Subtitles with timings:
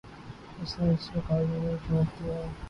[0.61, 2.39] اس نے اس مقابلے میں جھونک دیا۔